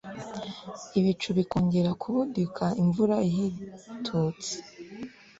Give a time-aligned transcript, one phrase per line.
[0.99, 4.53] ibicu bikongera kubudika imvura ihitutse